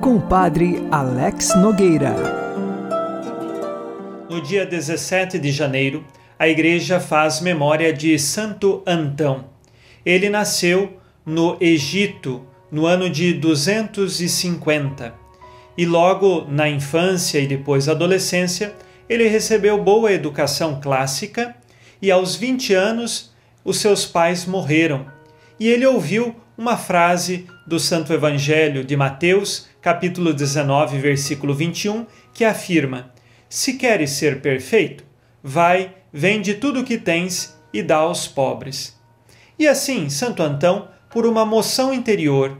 com 0.00 0.16
o 0.16 0.20
Padre 0.22 0.82
Alex 0.90 1.54
Nogueira. 1.60 2.14
No 4.30 4.40
dia 4.40 4.64
17 4.64 5.38
de 5.38 5.52
janeiro, 5.52 6.02
a 6.38 6.48
Igreja 6.48 6.98
faz 6.98 7.42
memória 7.42 7.92
de 7.92 8.18
Santo 8.18 8.82
Antão. 8.86 9.44
Ele 10.06 10.30
nasceu 10.30 10.96
no 11.26 11.58
Egito 11.60 12.46
no 12.70 12.86
ano 12.86 13.10
de 13.10 13.34
250 13.34 15.12
e, 15.76 15.84
logo 15.84 16.46
na 16.48 16.70
infância 16.70 17.38
e 17.40 17.46
depois 17.46 17.90
adolescência, 17.90 18.72
ele 19.06 19.28
recebeu 19.28 19.76
boa 19.76 20.10
educação 20.10 20.80
clássica 20.80 21.54
e, 22.00 22.10
aos 22.10 22.36
20 22.36 22.72
anos, 22.72 23.34
os 23.62 23.76
seus 23.76 24.06
pais 24.06 24.46
morreram. 24.46 25.04
E 25.60 25.68
ele 25.68 25.84
ouviu 25.84 26.34
uma 26.56 26.78
frase 26.78 27.46
do 27.66 27.78
Santo 27.78 28.12
Evangelho 28.12 28.84
de 28.84 28.96
Mateus, 28.96 29.68
capítulo 29.80 30.32
19, 30.32 30.98
versículo 30.98 31.54
21, 31.54 32.06
que 32.32 32.44
afirma: 32.44 33.12
Se 33.48 33.74
queres 33.74 34.10
ser 34.10 34.40
perfeito, 34.40 35.04
vai, 35.42 35.94
vende 36.12 36.54
tudo 36.54 36.80
o 36.80 36.84
que 36.84 36.98
tens 36.98 37.56
e 37.72 37.82
dá 37.82 37.96
aos 37.96 38.26
pobres. 38.26 38.98
E 39.58 39.66
assim, 39.66 40.08
Santo 40.08 40.42
Antão, 40.42 40.88
por 41.10 41.26
uma 41.26 41.44
moção 41.44 41.92
interior, 41.92 42.58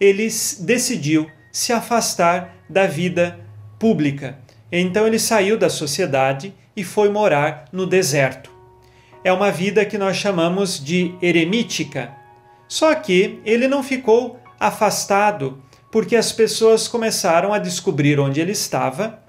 ele 0.00 0.28
decidiu 0.60 1.30
se 1.52 1.72
afastar 1.72 2.56
da 2.68 2.86
vida 2.86 3.38
pública. 3.78 4.38
Então 4.70 5.06
ele 5.06 5.18
saiu 5.18 5.58
da 5.58 5.68
sociedade 5.68 6.54
e 6.74 6.82
foi 6.82 7.10
morar 7.10 7.66
no 7.70 7.86
deserto. 7.86 8.50
É 9.22 9.32
uma 9.32 9.52
vida 9.52 9.84
que 9.84 9.98
nós 9.98 10.16
chamamos 10.16 10.82
de 10.82 11.14
eremítica. 11.20 12.12
Só 12.72 12.94
que 12.94 13.38
ele 13.44 13.68
não 13.68 13.82
ficou 13.82 14.40
afastado, 14.58 15.62
porque 15.90 16.16
as 16.16 16.32
pessoas 16.32 16.88
começaram 16.88 17.52
a 17.52 17.58
descobrir 17.58 18.18
onde 18.18 18.40
ele 18.40 18.52
estava 18.52 19.22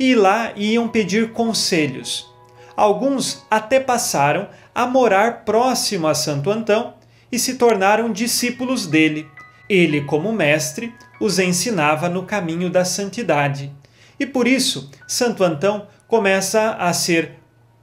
e 0.00 0.16
lá 0.16 0.52
iam 0.56 0.88
pedir 0.88 1.30
conselhos. 1.32 2.28
Alguns 2.76 3.46
até 3.48 3.78
passaram 3.78 4.48
a 4.74 4.84
morar 4.84 5.44
próximo 5.44 6.08
a 6.08 6.14
Santo 6.14 6.50
Antão 6.50 6.94
e 7.30 7.38
se 7.38 7.54
tornaram 7.54 8.10
discípulos 8.10 8.88
dele. 8.88 9.28
Ele, 9.68 10.00
como 10.00 10.32
mestre, 10.32 10.92
os 11.20 11.38
ensinava 11.38 12.08
no 12.08 12.24
caminho 12.24 12.68
da 12.68 12.84
santidade. 12.84 13.72
E 14.18 14.26
por 14.26 14.48
isso, 14.48 14.90
Santo 15.06 15.44
Antão 15.44 15.86
começa 16.08 16.70
a 16.72 16.92
ser 16.92 17.34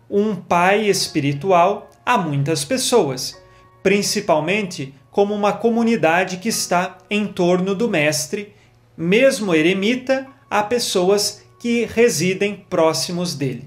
um 0.10 0.36
pai 0.36 0.90
espiritual 0.90 1.90
a 2.06 2.18
muitas 2.18 2.66
pessoas, 2.66 3.42
principalmente 3.82 4.94
como 5.16 5.34
uma 5.34 5.54
comunidade 5.54 6.36
que 6.36 6.50
está 6.50 6.98
em 7.10 7.26
torno 7.26 7.74
do 7.74 7.88
mestre, 7.88 8.54
mesmo 8.98 9.56
eremita, 9.56 10.28
há 10.50 10.62
pessoas 10.62 11.42
que 11.58 11.86
residem 11.86 12.66
próximos 12.70 13.34
dele. 13.34 13.66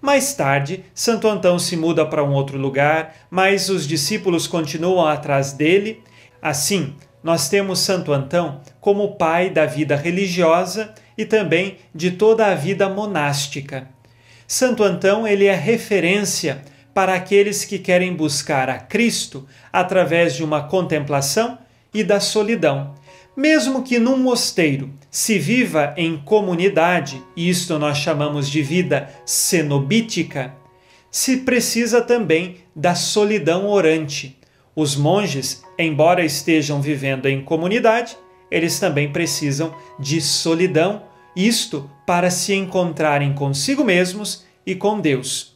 Mais 0.00 0.32
tarde, 0.34 0.84
Santo 0.94 1.26
Antão 1.26 1.58
se 1.58 1.76
muda 1.76 2.06
para 2.06 2.22
um 2.22 2.32
outro 2.32 2.56
lugar, 2.56 3.16
mas 3.28 3.68
os 3.68 3.84
discípulos 3.84 4.46
continuam 4.46 5.04
atrás 5.04 5.52
dele. 5.52 6.04
Assim, 6.40 6.94
nós 7.20 7.48
temos 7.48 7.80
Santo 7.80 8.12
Antão 8.12 8.60
como 8.80 9.16
pai 9.16 9.50
da 9.50 9.66
vida 9.66 9.96
religiosa 9.96 10.94
e 11.18 11.24
também 11.24 11.78
de 11.92 12.12
toda 12.12 12.46
a 12.46 12.54
vida 12.54 12.88
monástica. 12.88 13.88
Santo 14.46 14.84
Antão 14.84 15.26
ele 15.26 15.46
é 15.46 15.54
referência 15.56 16.62
para 16.96 17.14
aqueles 17.14 17.62
que 17.62 17.78
querem 17.78 18.14
buscar 18.14 18.70
a 18.70 18.78
Cristo 18.78 19.46
através 19.70 20.34
de 20.34 20.42
uma 20.42 20.62
contemplação 20.62 21.58
e 21.92 22.02
da 22.02 22.20
solidão. 22.20 22.94
Mesmo 23.36 23.82
que 23.82 23.98
num 23.98 24.16
mosteiro 24.16 24.88
se 25.10 25.38
viva 25.38 25.92
em 25.98 26.16
comunidade, 26.16 27.22
e 27.36 27.50
isto 27.50 27.78
nós 27.78 27.98
chamamos 27.98 28.48
de 28.48 28.62
vida 28.62 29.10
cenobítica, 29.26 30.54
se 31.10 31.36
precisa 31.36 32.00
também 32.00 32.56
da 32.74 32.94
solidão 32.94 33.68
orante. 33.68 34.38
Os 34.74 34.96
monges, 34.96 35.62
embora 35.78 36.24
estejam 36.24 36.80
vivendo 36.80 37.26
em 37.26 37.44
comunidade, 37.44 38.16
eles 38.50 38.80
também 38.80 39.12
precisam 39.12 39.76
de 40.00 40.18
solidão, 40.18 41.02
isto 41.36 41.90
para 42.06 42.30
se 42.30 42.54
encontrarem 42.54 43.34
consigo 43.34 43.84
mesmos 43.84 44.46
e 44.64 44.74
com 44.74 44.98
Deus. 44.98 45.55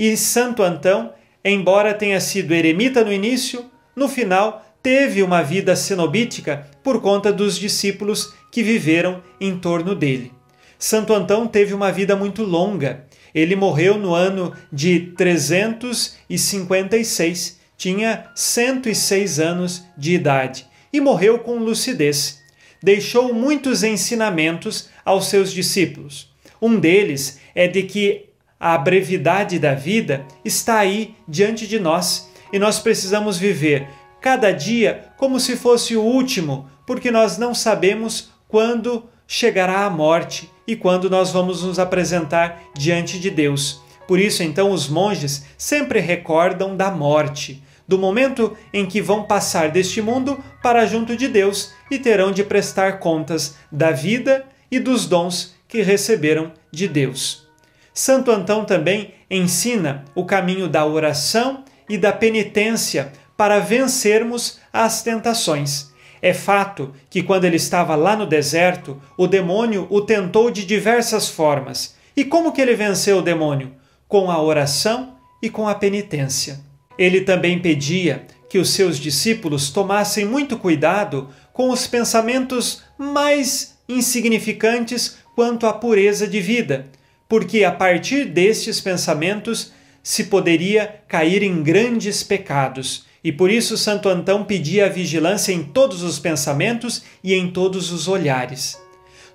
E 0.00 0.16
Santo 0.16 0.62
Antão, 0.62 1.12
embora 1.44 1.92
tenha 1.92 2.18
sido 2.20 2.54
eremita 2.54 3.04
no 3.04 3.12
início, 3.12 3.66
no 3.94 4.08
final 4.08 4.64
teve 4.82 5.22
uma 5.22 5.42
vida 5.42 5.76
cenobítica 5.76 6.66
por 6.82 7.02
conta 7.02 7.30
dos 7.30 7.58
discípulos 7.58 8.32
que 8.50 8.62
viveram 8.62 9.22
em 9.38 9.58
torno 9.58 9.94
dele. 9.94 10.32
Santo 10.78 11.12
Antão 11.12 11.46
teve 11.46 11.74
uma 11.74 11.92
vida 11.92 12.16
muito 12.16 12.42
longa. 12.42 13.04
Ele 13.34 13.54
morreu 13.54 13.98
no 13.98 14.14
ano 14.14 14.54
de 14.72 15.12
356, 15.18 17.60
tinha 17.76 18.24
106 18.34 19.38
anos 19.38 19.84
de 19.98 20.14
idade 20.14 20.64
e 20.90 20.98
morreu 20.98 21.40
com 21.40 21.58
lucidez. 21.58 22.40
Deixou 22.82 23.34
muitos 23.34 23.82
ensinamentos 23.82 24.88
aos 25.04 25.26
seus 25.26 25.52
discípulos. 25.52 26.30
Um 26.58 26.80
deles 26.80 27.38
é 27.54 27.68
de 27.68 27.82
que 27.82 28.29
a 28.60 28.76
brevidade 28.76 29.58
da 29.58 29.74
vida 29.74 30.26
está 30.44 30.78
aí 30.78 31.14
diante 31.26 31.66
de 31.66 31.80
nós 31.80 32.30
e 32.52 32.58
nós 32.58 32.78
precisamos 32.78 33.38
viver 33.38 33.88
cada 34.20 34.52
dia 34.52 35.06
como 35.16 35.40
se 35.40 35.56
fosse 35.56 35.96
o 35.96 36.02
último, 36.02 36.68
porque 36.86 37.10
nós 37.10 37.38
não 37.38 37.54
sabemos 37.54 38.30
quando 38.46 39.04
chegará 39.26 39.86
a 39.86 39.90
morte 39.90 40.50
e 40.66 40.76
quando 40.76 41.08
nós 41.08 41.30
vamos 41.30 41.62
nos 41.62 41.78
apresentar 41.78 42.60
diante 42.76 43.18
de 43.18 43.30
Deus. 43.30 43.80
Por 44.06 44.18
isso, 44.18 44.42
então, 44.42 44.72
os 44.72 44.88
monges 44.88 45.46
sempre 45.56 46.00
recordam 46.00 46.76
da 46.76 46.90
morte, 46.90 47.62
do 47.88 47.96
momento 47.96 48.56
em 48.72 48.84
que 48.84 49.00
vão 49.00 49.22
passar 49.22 49.70
deste 49.70 50.02
mundo 50.02 50.42
para 50.62 50.84
junto 50.84 51.16
de 51.16 51.28
Deus 51.28 51.72
e 51.90 51.98
terão 51.98 52.30
de 52.30 52.44
prestar 52.44 52.98
contas 52.98 53.56
da 53.70 53.90
vida 53.90 54.44
e 54.70 54.78
dos 54.78 55.06
dons 55.06 55.54
que 55.66 55.80
receberam 55.80 56.52
de 56.72 56.86
Deus. 56.86 57.49
Santo 58.00 58.30
Antão 58.30 58.64
também 58.64 59.12
ensina 59.30 60.06
o 60.14 60.24
caminho 60.24 60.66
da 60.66 60.86
oração 60.86 61.64
e 61.86 61.98
da 61.98 62.10
penitência 62.10 63.12
para 63.36 63.58
vencermos 63.58 64.58
as 64.72 65.02
tentações. 65.02 65.90
É 66.22 66.32
fato 66.32 66.94
que 67.10 67.22
quando 67.22 67.44
ele 67.44 67.56
estava 67.56 67.94
lá 67.96 68.16
no 68.16 68.24
deserto, 68.24 68.98
o 69.18 69.26
demônio 69.26 69.86
o 69.90 70.00
tentou 70.00 70.50
de 70.50 70.64
diversas 70.64 71.28
formas. 71.28 71.94
E 72.16 72.24
como 72.24 72.52
que 72.52 72.62
ele 72.62 72.74
venceu 72.74 73.18
o 73.18 73.22
demônio? 73.22 73.72
Com 74.08 74.30
a 74.30 74.40
oração 74.40 75.16
e 75.42 75.50
com 75.50 75.68
a 75.68 75.74
penitência. 75.74 76.58
Ele 76.96 77.20
também 77.20 77.58
pedia 77.58 78.24
que 78.48 78.56
os 78.56 78.70
seus 78.70 78.98
discípulos 78.98 79.68
tomassem 79.68 80.24
muito 80.24 80.56
cuidado 80.56 81.28
com 81.52 81.68
os 81.68 81.86
pensamentos 81.86 82.82
mais 82.96 83.78
insignificantes 83.86 85.18
quanto 85.34 85.66
à 85.66 85.72
pureza 85.74 86.26
de 86.26 86.40
vida, 86.40 86.86
porque 87.30 87.62
a 87.62 87.70
partir 87.70 88.24
destes 88.24 88.80
pensamentos 88.80 89.70
se 90.02 90.24
poderia 90.24 90.96
cair 91.06 91.44
em 91.44 91.62
grandes 91.62 92.24
pecados. 92.24 93.04
E 93.22 93.30
por 93.30 93.52
isso 93.52 93.78
Santo 93.78 94.08
Antão 94.08 94.42
pedia 94.42 94.86
a 94.86 94.88
vigilância 94.88 95.52
em 95.52 95.62
todos 95.62 96.02
os 96.02 96.18
pensamentos 96.18 97.04
e 97.22 97.32
em 97.32 97.52
todos 97.52 97.92
os 97.92 98.08
olhares. 98.08 98.76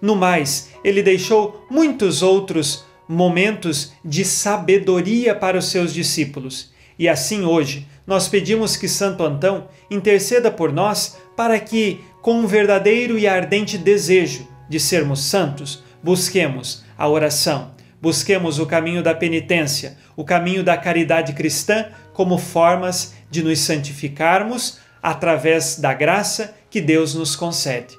No 0.01 0.13
mais, 0.13 0.71
ele 0.84 1.01
deixou 1.01 1.65
muitos 1.71 2.21
outros 2.21 2.84
momentos 3.08 3.93
de 4.03 4.25
sabedoria 4.25 5.34
para 5.34 5.58
os 5.58 5.69
seus 5.69 5.93
discípulos. 5.93 6.73
E 6.99 7.08
assim 7.08 7.45
hoje, 7.45 7.88
nós 8.05 8.27
pedimos 8.27 8.75
que 8.75 8.89
Santo 8.89 9.23
Antão 9.23 9.69
interceda 9.89 10.51
por 10.51 10.73
nós 10.73 11.17
para 11.38 11.58
que, 11.62 12.01
com 12.21 12.39
um 12.39 12.47
verdadeiro 12.47 13.17
e 13.17 13.25
ardente 13.25 13.77
desejo 13.77 14.45
de 14.67 14.81
sermos 14.81 15.21
santos, 15.21 15.81
busquemos 16.03 16.84
a 16.97 17.08
oração, 17.08 17.75
busquemos 18.01 18.60
o 18.60 18.65
caminho 18.65 19.01
da 19.01 19.13
penitência, 19.13 19.97
o 20.15 20.23
caminho 20.23 20.63
da 20.63 20.77
caridade 20.77 21.34
cristã 21.34 21.88
como 22.13 22.38
formas 22.38 23.13
de 23.29 23.43
nos 23.43 23.60
santificarmos 23.60 24.79
através 25.01 25.77
da 25.79 25.93
graça 25.93 26.55
que 26.69 26.81
Deus 26.81 27.13
nos 27.13 27.36
concede. 27.36 27.97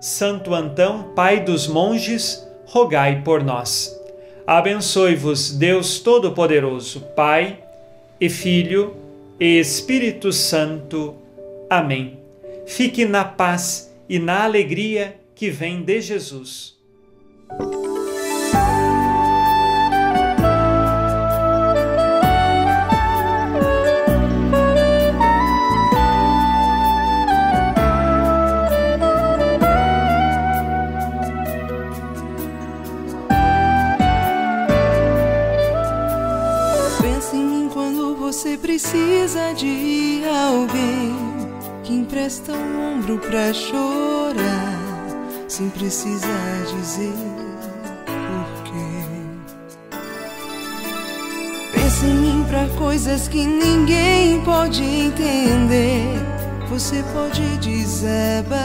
Santo 0.00 0.54
Antão, 0.54 1.12
Pai 1.14 1.40
dos 1.40 1.66
monges, 1.66 2.46
rogai 2.66 3.22
por 3.22 3.42
nós. 3.42 3.96
Abençoe-vos 4.46 5.52
Deus 5.52 6.00
Todo-Poderoso, 6.00 7.00
Pai 7.14 7.60
e 8.20 8.28
Filho 8.28 8.96
e 9.38 9.58
Espírito 9.58 10.32
Santo. 10.32 11.14
Amém. 11.70 12.18
Fique 12.66 13.04
na 13.04 13.24
paz 13.24 13.92
e 14.08 14.18
na 14.18 14.44
alegria 14.44 15.16
que 15.34 15.50
vem 15.50 15.82
de 15.82 16.00
Jesus. 16.00 16.76
De 39.62 40.24
alguém 40.26 41.14
que 41.84 41.92
empresta 41.92 42.52
um 42.52 42.96
ombro 42.96 43.16
pra 43.18 43.52
chorar, 43.52 44.34
sem 45.46 45.70
precisar 45.70 46.64
dizer 46.66 47.14
porquê. 48.04 50.00
Pensa 51.72 52.06
em 52.06 52.14
mim 52.14 52.44
pra 52.48 52.66
coisas 52.76 53.28
que 53.28 53.46
ninguém 53.46 54.42
pode 54.42 54.82
entender. 54.82 56.08
Você 56.68 57.04
pode 57.14 57.42
desabafar 57.58 58.56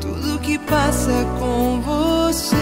tudo 0.00 0.40
que 0.40 0.58
passa 0.58 1.24
com 1.38 1.80
você. 1.82 2.56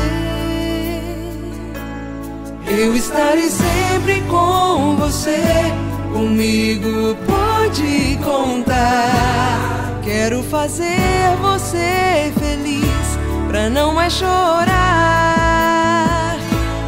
Eu 2.79 2.95
estarei 2.95 3.49
sempre 3.49 4.21
com 4.29 4.97
você. 4.97 5.88
Comigo 6.13 7.17
pode 7.27 8.19
contar. 8.25 10.01
Quero 10.03 10.43
fazer 10.45 11.37
você 11.41 12.33
feliz 12.39 13.19
pra 13.47 13.69
não 13.71 13.93
mais 13.95 14.13
chorar. 14.13 14.37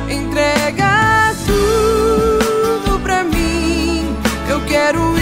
Entrega 0.09 1.35
tudo 1.47 2.99
pra 3.01 3.25
mim. 3.25 4.17
Eu 4.49 4.61
quero 4.67 5.15
isso 5.17 5.20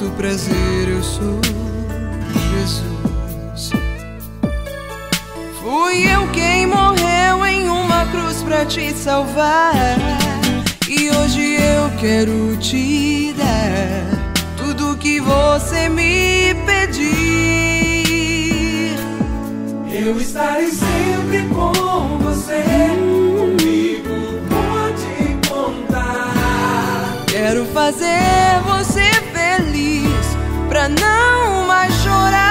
Muito 0.00 0.14
prazer, 0.14 0.88
eu 0.88 1.02
sou 1.02 1.40
Jesus. 2.54 3.72
Fui 5.60 6.08
eu 6.08 6.28
quem 6.28 6.68
morreu 6.68 7.44
em 7.44 7.68
uma 7.68 8.06
cruz 8.06 8.40
pra 8.44 8.64
te 8.64 8.92
salvar. 8.92 9.74
E 10.88 11.10
hoje 11.10 11.56
eu 11.56 11.90
quero 11.98 12.56
te 12.58 13.34
dar 13.36 14.06
tudo 14.56 14.96
que 14.98 15.18
você 15.18 15.88
me 15.88 16.54
pedir. 16.64 16.94
Eu 19.92 20.16
estarei 20.20 20.70
sempre 20.70 21.42
com 21.52 21.72
você. 22.18 22.62
Comigo 23.36 24.14
pode 24.48 25.48
contar. 25.48 27.24
Quero 27.26 27.66
fazer 27.66 28.62
você 28.64 29.17
feliz 29.78 30.36
pra 30.68 30.88
não 30.88 31.66
mais 31.66 31.94
chorar. 32.02 32.47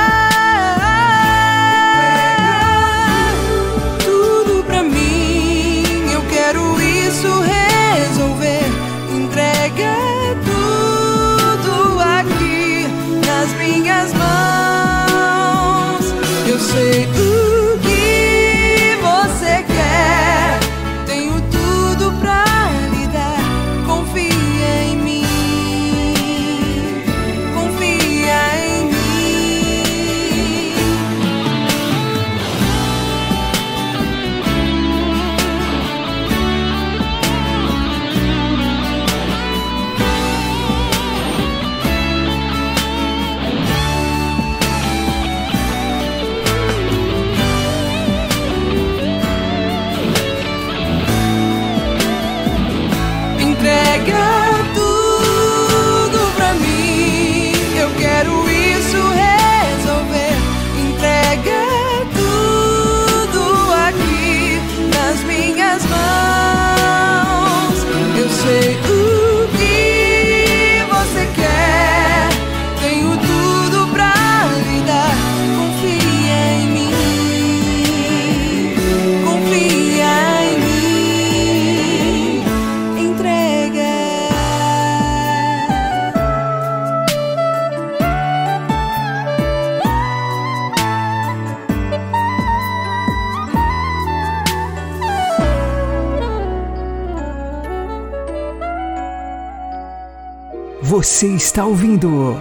Você 101.08 101.28
está 101.28 101.66
ouvindo 101.66 102.36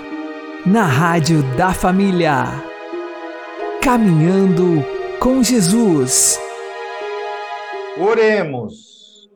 na 0.66 0.82
Rádio 0.82 1.40
da 1.56 1.72
Família. 1.72 2.46
Caminhando 3.80 4.84
com 5.20 5.40
Jesus. 5.40 6.36
Oremos. 7.96 9.30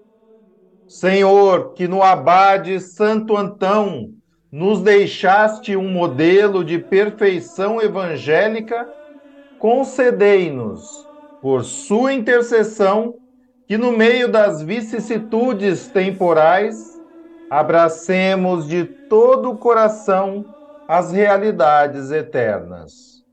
Senhor, 0.89 1.74
que 1.74 1.87
no 1.87 2.03
abade 2.03 2.81
Santo 2.81 3.37
Antão 3.37 4.11
nos 4.51 4.83
deixaste 4.83 5.76
um 5.76 5.89
modelo 5.89 6.64
de 6.64 6.81
perfeição 6.81 7.81
evangélica, 7.81 8.89
concedei-nos, 9.61 11.07
por 11.41 11.64
sua 11.64 12.12
intercessão, 12.12 13.14
que 13.68 13.78
no 13.78 13.93
meio 13.93 14.28
das 14.28 14.61
vicissitudes 14.61 15.87
temporais, 15.87 16.89
abracemos 17.51 18.68
de 18.68 18.84
todo 18.84 19.51
o 19.51 19.59
coração 19.59 20.44
as 20.86 21.12
realidades 21.12 22.11
eternas. 22.12 23.24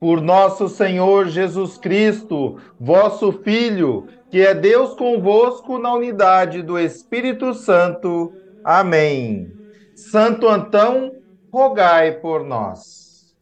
Por 0.00 0.20
nosso 0.20 0.68
Senhor 0.68 1.28
Jesus 1.28 1.76
Cristo, 1.76 2.58
vosso 2.78 3.32
Filho, 3.32 4.06
que 4.30 4.40
é 4.40 4.54
Deus 4.54 4.94
convosco 4.94 5.78
na 5.78 5.92
unidade 5.94 6.62
do 6.62 6.78
Espírito 6.78 7.54
Santo. 7.54 8.32
Amém. 8.64 9.52
Santo 9.94 10.48
Antão, 10.48 11.12
rogai 11.52 12.12
por 12.12 12.44
nós. 12.44 13.34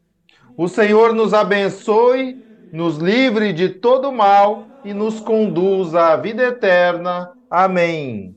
O 0.57 0.69
Senhor 0.69 1.15
nos 1.15 1.33
abençoe, 1.33 2.45
nos 2.73 2.99
livre 2.99 3.53
de 3.53 3.71
todo 3.71 4.13
mal 4.13 4.67
e 4.85 4.93
nos 4.93 5.19
conduza 5.19 6.09
à 6.09 6.17
vida 6.17 6.43
eterna. 6.45 7.33
Amém. 7.51 8.37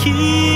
keep 0.00 0.47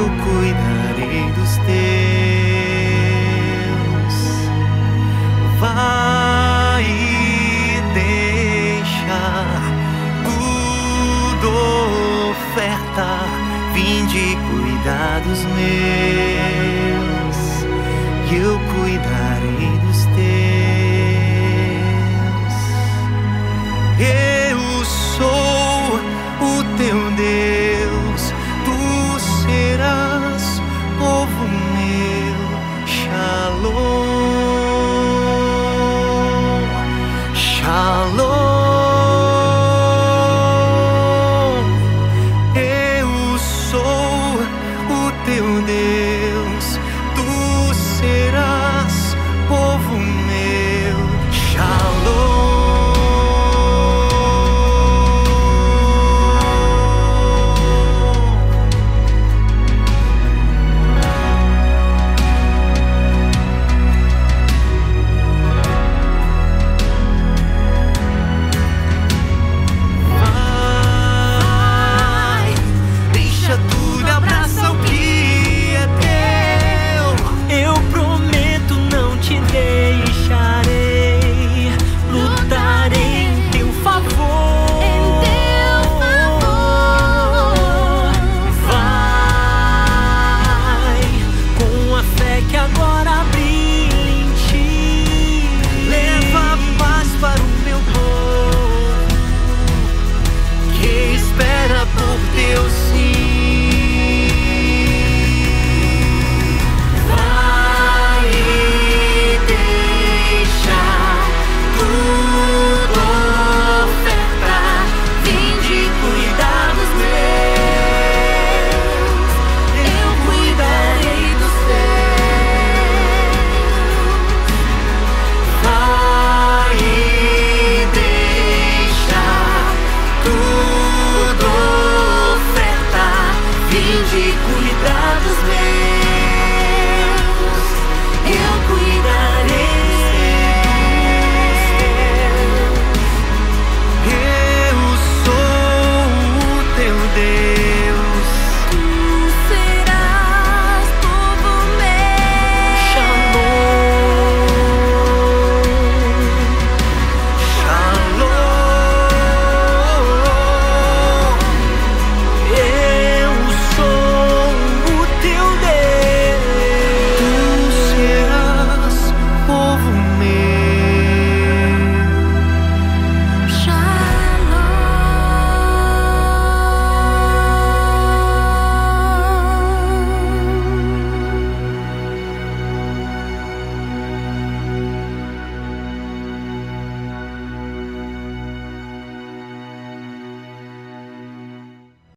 eu 0.00 0.08
cuidarei 0.08 1.30
dos 1.32 1.56
teus. 1.66 1.99